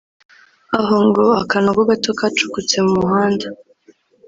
aho 0.79 0.97
ngo 1.07 1.25
“akanogo 1.41 1.81
gato 1.89 2.09
kacukutse 2.19 2.77
mu 2.85 2.91
muhanda 3.01 3.47